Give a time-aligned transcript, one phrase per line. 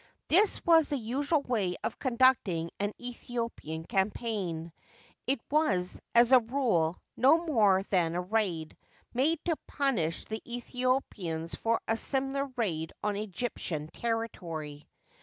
[0.29, 4.71] This was the usual way of conducting an Aethiopian campsdgn;
[5.27, 8.75] it was, as a rule, no more than a raid,
[9.13, 14.87] made to punish the Aethiopians for a similar raid on Egyptian territory.